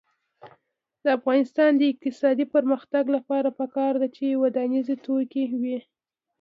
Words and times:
د 1.03 1.05
افغانستان 1.17 1.71
د 1.77 1.81
اقتصادي 1.91 2.45
پرمختګ 2.55 3.03
لپاره 3.15 3.49
پکار 3.59 3.93
ده 4.01 4.07
چې 4.15 4.39
ودانیز 4.43 4.87
توکي 5.05 5.43
وي. 5.61 5.77